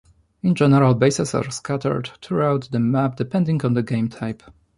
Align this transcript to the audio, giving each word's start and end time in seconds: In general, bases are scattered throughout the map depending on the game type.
In 0.41 0.55
general, 0.55 0.95
bases 0.95 1.35
are 1.35 1.51
scattered 1.51 2.09
throughout 2.23 2.69
the 2.71 2.79
map 2.79 3.17
depending 3.17 3.63
on 3.63 3.75
the 3.75 3.83
game 3.83 4.09
type. 4.09 4.41